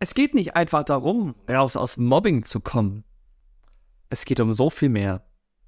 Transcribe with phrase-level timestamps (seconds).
[0.00, 3.02] Es geht nicht einfach darum, raus aus Mobbing zu kommen.
[4.10, 5.22] Es geht um so viel mehr.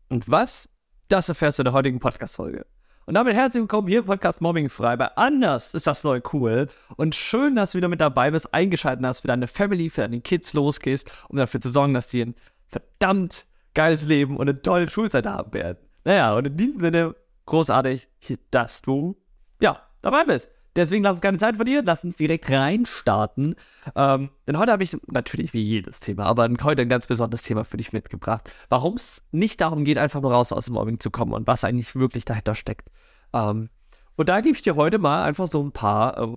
[0.08, 0.68] Und was?
[1.08, 2.64] Das erfährst du in der heutigen Podcast-Folge.
[3.06, 4.96] Und damit herzlich willkommen hier im Podcast Mobbing frei.
[4.96, 6.68] Bei Anders ist das neu cool.
[6.94, 10.20] Und schön, dass du wieder mit dabei bist, eingeschaltet hast, für deine Family, für deine
[10.20, 12.36] Kids losgehst, um dafür zu sorgen, dass die ein
[12.68, 15.78] verdammt geiles Leben und eine tolle Schulzeit haben werden.
[16.04, 18.08] Naja, und in diesem Sinne großartig,
[18.52, 19.16] dass du,
[19.60, 20.50] ja, dabei bist.
[20.76, 23.56] Deswegen lass uns keine Zeit verlieren, lass uns direkt reinstarten.
[23.96, 27.64] Ähm, denn heute habe ich natürlich wie jedes Thema, aber heute ein ganz besonderes Thema
[27.64, 28.50] für dich mitgebracht.
[28.68, 31.64] Warum es nicht darum geht, einfach nur raus aus dem Mobbing zu kommen und was
[31.64, 32.88] eigentlich wirklich dahinter steckt.
[33.32, 33.68] Ähm,
[34.16, 36.36] und da gebe ich dir heute mal einfach so ein paar ähm,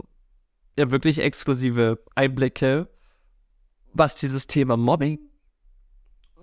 [0.77, 2.87] ja, wirklich exklusive Einblicke,
[3.93, 5.19] was dieses Thema Mobbing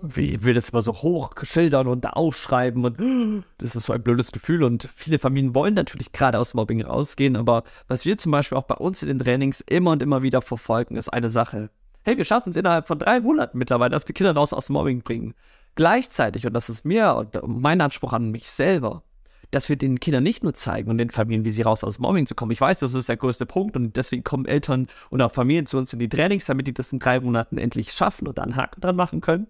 [0.01, 4.31] wie will das immer so hoch schildern und aufschreiben und das ist so ein blödes
[4.31, 8.57] Gefühl und viele Familien wollen natürlich gerade aus Mobbing rausgehen, aber was wir zum Beispiel
[8.57, 11.69] auch bei uns in den Trainings immer und immer wieder verfolgen, ist eine Sache.
[12.03, 15.03] Hey, wir schaffen es innerhalb von drei Monaten mittlerweile, dass wir Kinder raus aus Mobbing
[15.03, 15.35] bringen.
[15.75, 19.03] Gleichzeitig, und das ist mir und mein Anspruch an mich selber,
[19.51, 22.25] dass wir den Kindern nicht nur zeigen und den Familien, wie sie raus aus Mobbing
[22.25, 22.51] zu kommen.
[22.51, 25.77] Ich weiß, das ist der größte Punkt und deswegen kommen Eltern und auch Familien zu
[25.77, 28.55] uns in die Trainings, damit die das in drei Monaten endlich schaffen und da einen
[28.55, 29.47] Haken dran machen können.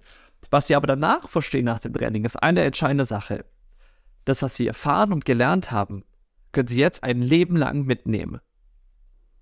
[0.50, 3.46] Was sie aber danach verstehen nach dem Training, ist eine entscheidende Sache.
[4.26, 6.04] Das, was sie erfahren und gelernt haben,
[6.52, 8.40] können sie jetzt ein Leben lang mitnehmen.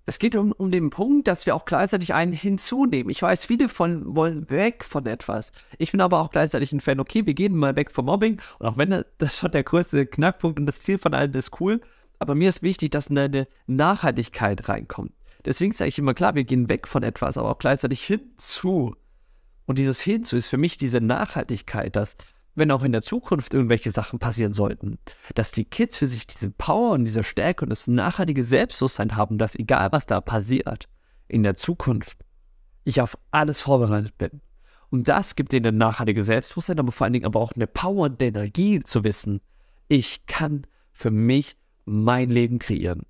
[0.06, 3.10] Es geht um, um den Punkt, dass wir auch gleichzeitig einen hinzunehmen.
[3.10, 5.52] Ich weiß, viele von wollen weg von etwas.
[5.78, 8.40] Ich bin aber auch gleichzeitig ein Fan, okay, wir gehen mal weg vom Mobbing.
[8.58, 11.80] Und auch wenn das schon der größte Knackpunkt und das Ziel von allen ist cool,
[12.18, 15.12] aber mir ist wichtig, dass eine Nachhaltigkeit reinkommt.
[15.44, 18.94] Deswegen sage ich immer klar, wir gehen weg von etwas, aber auch gleichzeitig hinzu.
[19.70, 22.16] Und dieses Hinzu ist für mich diese Nachhaltigkeit, dass,
[22.56, 24.98] wenn auch in der Zukunft irgendwelche Sachen passieren sollten,
[25.36, 29.38] dass die Kids für sich diese Power und diese Stärke und das nachhaltige Selbstbewusstsein haben,
[29.38, 30.88] dass egal was da passiert,
[31.28, 32.18] in der Zukunft,
[32.82, 34.40] ich auf alles vorbereitet bin.
[34.90, 38.06] Und das gibt ihnen ein nachhaltiges Selbstbewusstsein, aber vor allen Dingen aber auch eine Power
[38.06, 39.40] und Energie zu wissen,
[39.86, 43.02] ich kann für mich mein Leben kreieren.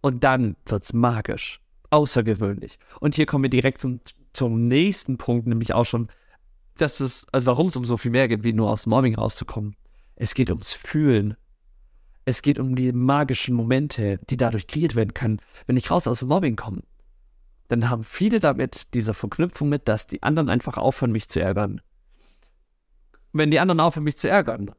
[0.00, 1.60] Und dann wird's magisch,
[1.90, 2.78] außergewöhnlich.
[3.00, 3.98] Und hier kommen wir direkt zum
[4.34, 6.08] zum nächsten Punkt, nämlich auch schon,
[6.76, 9.76] dass es, also warum es um so viel mehr geht, wie nur aus Mobbing rauszukommen.
[10.16, 11.36] Es geht ums Fühlen.
[12.24, 15.40] Es geht um die magischen Momente, die dadurch kreiert werden können.
[15.66, 16.82] Wenn ich raus aus dem Mobbing komme,
[17.68, 21.80] dann haben viele damit diese Verknüpfung mit, dass die anderen einfach aufhören, mich zu ärgern.
[23.32, 24.70] Wenn die anderen aufhören, mich zu ärgern,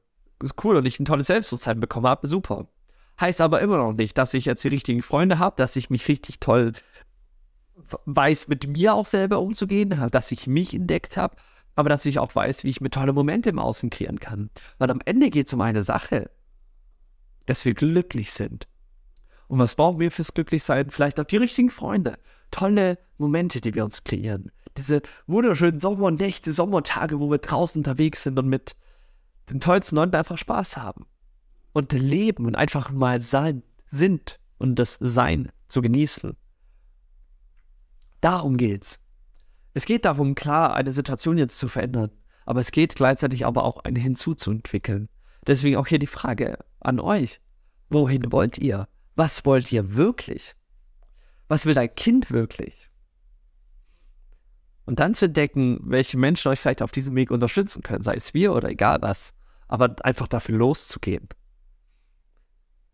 [0.43, 2.67] ist cool und ich ein tolles Selbstbewusstsein bekommen habe, super.
[3.19, 6.07] Heißt aber immer noch nicht, dass ich jetzt die richtigen Freunde habe, dass ich mich
[6.07, 6.73] richtig toll
[8.05, 11.35] weiß, mit mir auch selber umzugehen, dass ich mich entdeckt habe,
[11.75, 14.49] aber dass ich auch weiß, wie ich mir tolle Momente im Außen kreieren kann.
[14.77, 16.29] Weil am Ende geht es um eine Sache,
[17.45, 18.67] dass wir glücklich sind.
[19.47, 20.89] Und was brauchen wir fürs Glücklichsein?
[20.89, 22.17] Vielleicht auch die richtigen Freunde.
[22.49, 24.51] Tolle Momente, die wir uns kreieren.
[24.77, 28.75] Diese wunderschönen Sommernächte, Sommertage, wo wir draußen unterwegs sind und mit
[29.49, 31.05] den tollsten Leuten einfach Spaß haben.
[31.73, 36.35] Und leben und einfach mal sein, sind und das Sein zu genießen.
[38.25, 38.99] Darum geht's.
[39.75, 42.09] Es geht darum, klar, eine Situation jetzt zu verändern,
[42.47, 45.09] aber es geht gleichzeitig aber auch eine hinzuzuentwickeln.
[45.45, 47.39] Deswegen auch hier die Frage an euch.
[47.91, 48.87] Wohin wollt ihr?
[49.15, 50.55] Was wollt ihr wirklich?
[51.49, 52.89] Was will dein Kind wirklich?
[54.85, 58.33] Und dann zu entdecken, welche Menschen euch vielleicht auf diesem Weg unterstützen können, sei es
[58.33, 59.35] wir oder egal was,
[59.67, 61.29] aber einfach dafür loszugehen.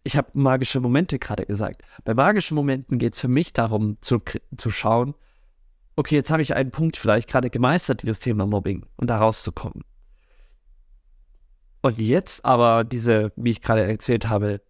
[0.04, 1.84] Ich habe magische Momente gerade gesagt.
[2.04, 4.22] Bei magischen Momenten geht es für mich darum, zu,
[4.58, 5.14] zu schauen,
[5.96, 9.84] okay, jetzt habe ich einen Punkt vielleicht gerade gemeistert, dieses Thema Mobbing und da rauszukommen.
[11.82, 14.62] Und jetzt aber diese, wie ich gerade erzählt habe,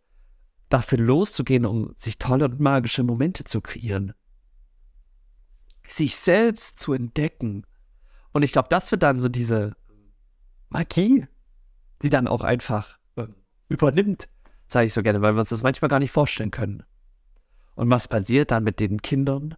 [0.69, 4.13] dafür loszugehen, um sich tolle und magische Momente zu kreieren.
[5.85, 7.65] Sich selbst zu entdecken.
[8.31, 9.75] Und ich glaube, das wird dann so diese
[10.69, 11.27] Magie,
[12.01, 13.27] die dann auch einfach äh,
[13.67, 14.29] übernimmt,
[14.71, 16.83] sage ich so gerne, weil wir uns das manchmal gar nicht vorstellen können.
[17.75, 19.55] Und was passiert dann mit den Kindern,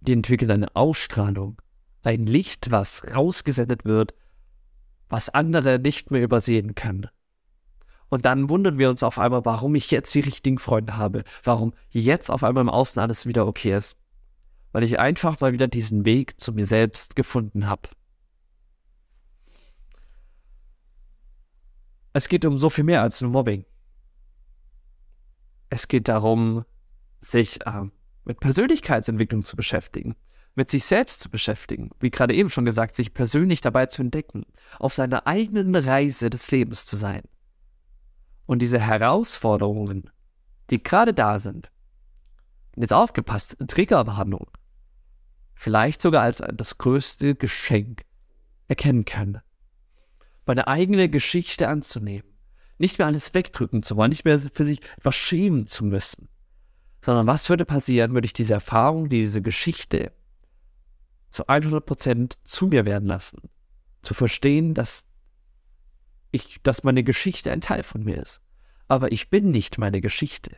[0.00, 1.60] die entwickeln eine Ausstrahlung,
[2.02, 4.14] ein Licht, was rausgesendet wird,
[5.08, 7.08] was andere nicht mehr übersehen können.
[8.08, 11.74] Und dann wundern wir uns auf einmal, warum ich jetzt die richtigen Freunde habe, warum
[11.90, 13.96] jetzt auf einmal im Außen alles wieder okay ist.
[14.70, 17.88] Weil ich einfach mal wieder diesen Weg zu mir selbst gefunden habe.
[22.12, 23.64] Es geht um so viel mehr als nur Mobbing.
[25.76, 26.64] Es geht darum,
[27.20, 27.82] sich äh,
[28.24, 30.16] mit Persönlichkeitsentwicklung zu beschäftigen,
[30.54, 34.46] mit sich selbst zu beschäftigen, wie gerade eben schon gesagt, sich persönlich dabei zu entdecken,
[34.78, 37.24] auf seiner eigenen Reise des Lebens zu sein.
[38.46, 40.08] Und diese Herausforderungen,
[40.70, 41.70] die gerade da sind,
[42.74, 44.50] jetzt aufgepasst, Triggerwarnung,
[45.52, 48.06] vielleicht sogar als das größte Geschenk
[48.66, 49.42] erkennen können.
[50.46, 52.35] Meine eigene Geschichte anzunehmen.
[52.78, 56.28] Nicht mehr alles wegdrücken zu wollen, nicht mehr für sich etwas schämen zu müssen.
[57.00, 60.12] Sondern was würde passieren, würde ich diese Erfahrung, diese Geschichte
[61.30, 63.42] zu 100% zu mir werden lassen.
[64.02, 65.06] Zu verstehen, dass
[66.30, 68.42] ich, dass meine Geschichte ein Teil von mir ist.
[68.88, 70.56] Aber ich bin nicht meine Geschichte.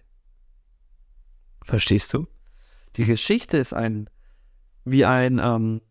[1.65, 2.27] Verstehst du?
[2.97, 4.09] Die Geschichte ist ein,
[4.85, 5.83] wie ein, ähm,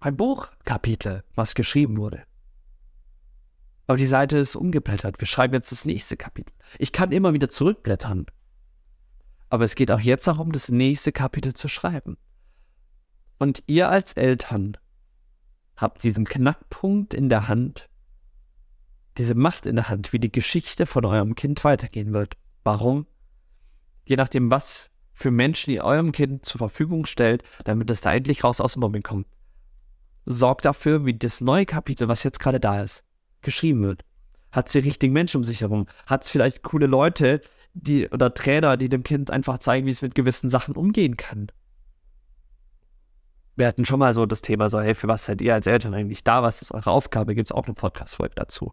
[0.00, 2.24] ein Buchkapitel, was geschrieben wurde.
[3.86, 5.20] Aber die Seite ist umgeblättert.
[5.20, 6.54] Wir schreiben jetzt das nächste Kapitel.
[6.78, 8.26] Ich kann immer wieder zurückblättern.
[9.48, 12.16] Aber es geht auch jetzt darum, das nächste Kapitel zu schreiben.
[13.38, 14.76] Und ihr als Eltern
[15.76, 17.88] habt diesen Knackpunkt in der Hand,
[19.18, 22.36] diese Macht in der Hand, wie die Geschichte von eurem Kind weitergehen wird.
[22.64, 23.06] Warum?
[24.04, 28.44] Je nachdem, was für Menschen ihr eurem Kind zur Verfügung stellt, damit es da endlich
[28.44, 29.26] raus aus dem Mobbing kommt.
[30.24, 33.04] Sorgt dafür, wie das neue Kapitel, was jetzt gerade da ist,
[33.42, 34.04] geschrieben wird.
[34.50, 35.86] Hat es die richtigen Menschen um sich herum?
[36.06, 37.40] Hat es vielleicht coole Leute,
[37.74, 41.50] die oder Trainer, die dem Kind einfach zeigen, wie es mit gewissen Sachen umgehen kann?
[43.56, 45.94] Wir hatten schon mal so das Thema, so, hey, für was seid ihr als Eltern
[45.94, 46.42] eigentlich da?
[46.42, 47.34] Was ist eure Aufgabe?
[47.34, 48.72] Gibt es auch eine Podcast-Folge dazu.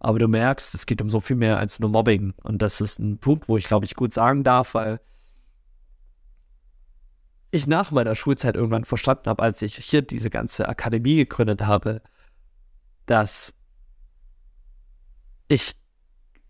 [0.00, 2.34] Aber du merkst, es geht um so viel mehr als nur Mobbing.
[2.42, 5.00] Und das ist ein Punkt, wo ich glaube ich gut sagen darf, weil
[7.50, 12.02] ich nach meiner Schulzeit irgendwann verstanden habe, als ich hier diese ganze Akademie gegründet habe,
[13.08, 13.54] dass
[15.48, 15.72] ich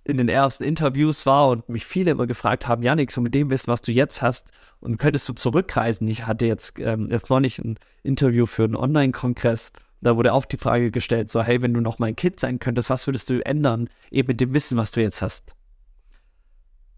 [0.05, 3.51] in den ersten Interviews war und mich viele immer gefragt haben, Janik, so mit dem
[3.51, 4.51] Wissen, was du jetzt hast,
[4.81, 6.09] und könntest du zurückreisen?
[6.09, 10.57] Ich hatte jetzt, ähm, jetzt neulich ein Interview für einen Online-Kongress da wurde auch die
[10.57, 13.89] Frage gestellt, so, hey, wenn du noch mein Kind sein könntest, was würdest du ändern,
[14.11, 15.55] eben mit dem Wissen, was du jetzt hast?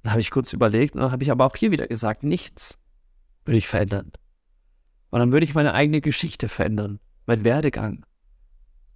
[0.03, 2.79] Dann habe ich kurz überlegt und dann habe ich aber auch hier wieder gesagt, nichts
[3.45, 4.13] würde ich verändern.
[5.11, 8.05] Und dann würde ich meine eigene Geschichte verändern, mein Werdegang.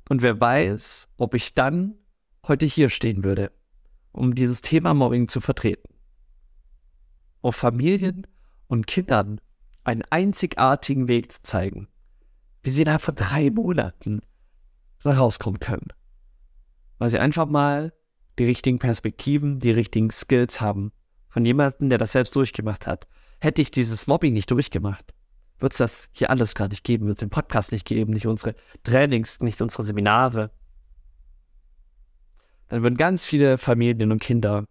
[0.08, 1.94] Und wer weiß, ob ich dann
[2.46, 3.52] heute hier stehen würde,
[4.12, 5.94] um dieses Thema Mobbing zu vertreten.
[7.40, 8.26] Auf Familien
[8.68, 9.40] und Kindern
[9.82, 11.88] einen einzigartigen Weg zu zeigen,
[12.62, 14.20] wie sie innerhalb von drei Monaten
[15.02, 15.88] da rauskommen können.
[16.98, 17.92] Weil sie einfach mal
[18.38, 20.92] die richtigen Perspektiven, die richtigen Skills haben.
[21.28, 23.06] Von jemandem, der das selbst durchgemacht hat.
[23.40, 25.12] Hätte ich dieses Mobbing nicht durchgemacht,
[25.58, 28.26] wird es das hier alles gar nicht geben, wird es den Podcast nicht geben, nicht
[28.26, 30.50] unsere Trainings, nicht unsere Seminare.
[32.68, 34.64] Dann würden ganz viele Familien und Kinder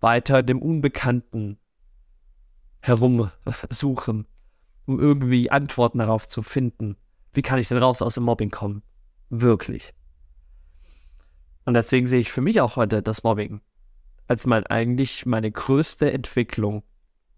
[0.00, 1.58] weiter dem Unbekannten
[2.80, 4.26] herumsuchen
[4.88, 6.96] um irgendwie Antworten darauf zu finden.
[7.34, 8.82] Wie kann ich denn raus aus dem Mobbing kommen?
[9.28, 9.92] Wirklich.
[11.66, 13.60] Und deswegen sehe ich für mich auch heute das Mobbing
[14.26, 16.82] als mein, eigentlich meine größte Entwicklung,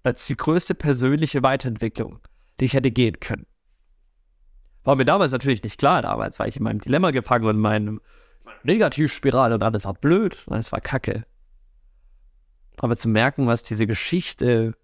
[0.05, 2.21] als die größte persönliche Weiterentwicklung,
[2.61, 3.47] die ich hätte gehen können.
[4.85, 7.61] War mir damals natürlich nicht klar, damals war ich in meinem Dilemma gefangen und in
[7.61, 8.01] meinem
[8.63, 11.27] Negativspirale und alles war blöd und alles war kacke.
[12.79, 14.75] Aber zu merken, was diese Geschichte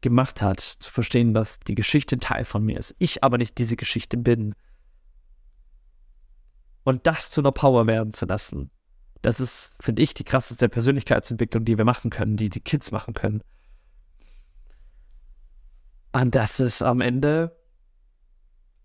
[0.00, 3.76] gemacht hat, zu verstehen, dass die Geschichte Teil von mir ist, ich aber nicht diese
[3.76, 4.54] Geschichte bin.
[6.84, 8.70] Und das zu einer Power werden zu lassen,
[9.22, 13.14] das ist, finde ich, die krasseste Persönlichkeitsentwicklung, die wir machen können, die die Kids machen
[13.14, 13.42] können.
[16.14, 17.56] Und das ist am Ende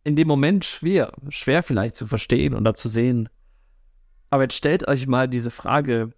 [0.03, 3.29] in dem Moment schwer, schwer vielleicht zu verstehen oder zu sehen.
[4.29, 6.11] Aber jetzt stellt euch mal diese Frage,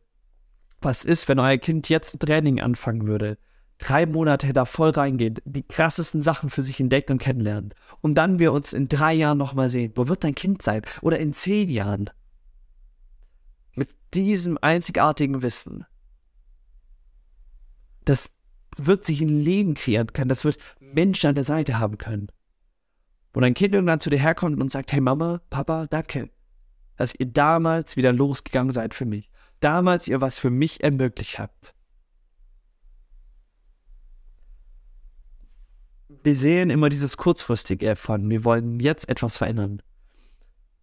[0.80, 3.38] was ist, wenn euer Kind jetzt ein Training anfangen würde?
[3.82, 7.74] drei Monate da voll reingehen, die krassesten Sachen für sich entdeckt und kennenlernen.
[8.02, 9.94] Und dann wir uns in drei Jahren nochmal sehen.
[9.96, 10.84] Wo wird dein Kind sein?
[11.02, 12.10] Oder in zehn Jahren?
[13.74, 15.86] Mit diesem einzigartigen Wissen.
[18.06, 18.30] Das
[18.78, 20.30] wird sich ein Leben kreieren können.
[20.30, 22.28] Das wird Menschen an der Seite haben können.
[23.34, 26.30] Wo dein Kind irgendwann zu dir herkommt und sagt, hey Mama, Papa, danke,
[26.98, 29.30] dass ihr damals wieder losgegangen seid für mich.
[29.60, 31.74] Damals ihr was für mich ermöglicht habt.
[36.24, 39.82] wir sehen immer dieses kurzfristige von, wir wollen jetzt etwas verändern.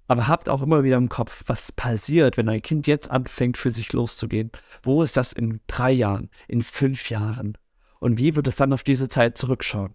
[0.07, 3.71] Aber habt auch immer wieder im Kopf, was passiert, wenn ein Kind jetzt anfängt, für
[3.71, 4.51] sich loszugehen.
[4.83, 7.59] Wo ist das in drei Jahren, in fünf Jahren?
[8.01, 9.95] Und wie wird es dann auf diese Zeit zurückschauen?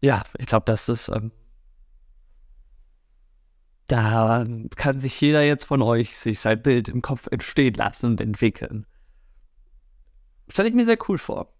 [0.00, 1.30] Ja, ich glaube, das ist, ähm,
[3.86, 4.44] da
[4.76, 8.86] kann sich jeder jetzt von euch sich sein Bild im Kopf entstehen lassen und entwickeln
[10.52, 11.52] stelle ich mir sehr cool vor.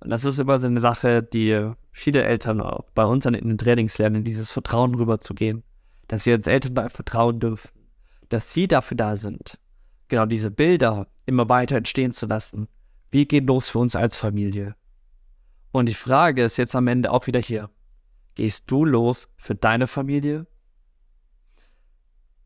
[0.00, 3.58] Und das ist immer so eine Sache, die viele Eltern auch bei uns in den
[3.58, 5.62] Trainings lernen, dieses Vertrauen rüberzugehen.
[6.08, 7.70] Dass sie als Eltern da vertrauen dürfen.
[8.28, 9.58] Dass sie dafür da sind.
[10.14, 12.68] Genau diese Bilder immer weiter entstehen zu lassen.
[13.10, 14.76] wie geht los für uns als Familie?
[15.72, 17.68] Und die Frage ist jetzt am Ende auch wieder hier.
[18.36, 20.46] Gehst du los für deine Familie?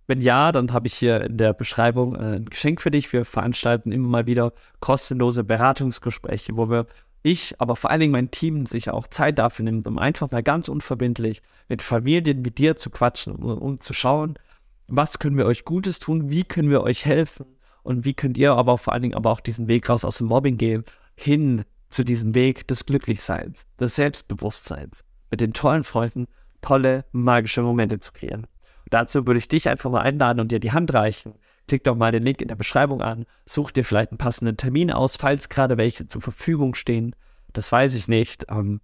[0.07, 3.13] Wenn ja, dann habe ich hier in der Beschreibung äh, ein Geschenk für dich.
[3.13, 6.87] Wir veranstalten immer mal wieder kostenlose Beratungsgespräche, wo wir
[7.23, 10.43] ich, aber vor allen Dingen mein Team sich auch Zeit dafür nimmt, um einfach mal
[10.43, 14.39] ganz unverbindlich mit Familien wie dir zu quatschen, um, um zu schauen,
[14.87, 17.58] was können wir euch Gutes tun, wie können wir euch helfen
[17.89, 20.27] und wie könnt ihr aber vor allen Dingen aber auch diesen Weg raus aus dem
[20.27, 26.27] Mobbing gehen, hin zu diesem Weg des Glücklichseins, des Selbstbewusstseins, mit den tollen Freunden
[26.61, 28.43] tolle, magische Momente zu kreieren.
[28.43, 31.33] Und dazu würde ich dich einfach mal einladen und dir die Hand reichen.
[31.67, 34.93] Klick doch mal den Link in der Beschreibung an, such dir vielleicht einen passenden Termin
[34.93, 37.17] aus, falls gerade welche zur Verfügung stehen.
[37.55, 38.45] Das weiß ich nicht.
[38.51, 38.83] Ähm,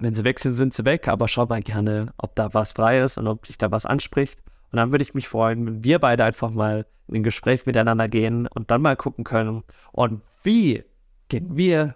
[0.00, 3.00] wenn sie weg sind, sind sie weg, aber schau mal gerne, ob da was frei
[3.00, 4.42] ist und ob dich da was anspricht.
[4.72, 8.08] Und dann würde ich mich freuen, wenn wir beide einfach mal in ein Gespräch miteinander
[8.08, 9.62] gehen und dann mal gucken können,
[9.92, 10.84] und wie
[11.28, 11.94] gehen wir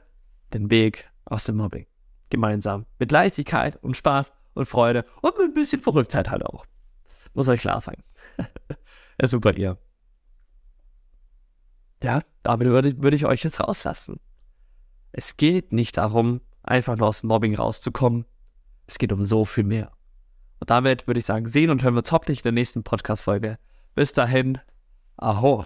[0.53, 1.87] den Weg aus dem Mobbing.
[2.29, 2.87] Gemeinsam.
[2.99, 6.67] Mit Leichtigkeit und Spaß und Freude und mit ein bisschen Verrücktheit halt auch.
[7.35, 8.03] Muss euch klar sein.
[9.21, 9.79] ja, super, ihr.
[12.03, 14.21] Ja, damit würde, würde ich euch jetzt rauslassen.
[15.13, 18.27] Es geht nicht darum, einfach nur aus dem Mobbing rauszukommen.
[18.87, 19.93] Es geht um so viel mehr.
[20.61, 23.59] Und damit würde ich sagen, sehen und hören wir uns hoffentlich in der nächsten Podcast-Folge.
[23.95, 24.59] Bis dahin,
[25.17, 25.65] aho.